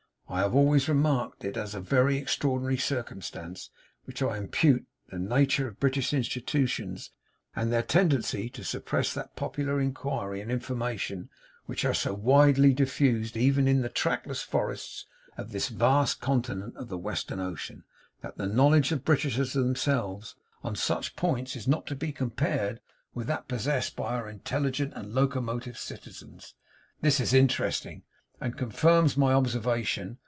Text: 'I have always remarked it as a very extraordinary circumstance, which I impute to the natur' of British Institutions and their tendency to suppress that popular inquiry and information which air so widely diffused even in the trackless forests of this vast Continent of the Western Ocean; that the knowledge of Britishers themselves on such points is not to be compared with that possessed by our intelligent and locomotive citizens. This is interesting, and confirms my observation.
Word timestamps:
'I 0.33 0.39
have 0.45 0.55
always 0.55 0.87
remarked 0.87 1.43
it 1.43 1.57
as 1.57 1.75
a 1.75 1.81
very 1.81 2.15
extraordinary 2.17 2.77
circumstance, 2.77 3.69
which 4.05 4.21
I 4.23 4.37
impute 4.37 4.85
to 5.09 5.17
the 5.17 5.19
natur' 5.19 5.67
of 5.67 5.79
British 5.81 6.13
Institutions 6.13 7.11
and 7.53 7.69
their 7.69 7.83
tendency 7.83 8.49
to 8.51 8.63
suppress 8.63 9.13
that 9.13 9.35
popular 9.35 9.81
inquiry 9.81 10.39
and 10.39 10.49
information 10.49 11.27
which 11.65 11.83
air 11.83 11.93
so 11.93 12.13
widely 12.13 12.73
diffused 12.73 13.35
even 13.35 13.67
in 13.67 13.81
the 13.81 13.89
trackless 13.89 14.41
forests 14.41 15.05
of 15.35 15.51
this 15.51 15.67
vast 15.67 16.21
Continent 16.21 16.77
of 16.77 16.87
the 16.87 16.97
Western 16.97 17.41
Ocean; 17.41 17.83
that 18.21 18.37
the 18.37 18.47
knowledge 18.47 18.93
of 18.93 19.03
Britishers 19.03 19.51
themselves 19.51 20.35
on 20.63 20.77
such 20.77 21.17
points 21.17 21.57
is 21.57 21.67
not 21.67 21.85
to 21.87 21.93
be 21.95 22.13
compared 22.13 22.79
with 23.13 23.27
that 23.27 23.49
possessed 23.49 23.97
by 23.97 24.15
our 24.15 24.29
intelligent 24.29 24.93
and 24.95 25.13
locomotive 25.13 25.77
citizens. 25.77 26.55
This 27.01 27.19
is 27.19 27.33
interesting, 27.33 28.03
and 28.39 28.57
confirms 28.57 29.17
my 29.17 29.33
observation. 29.33 30.17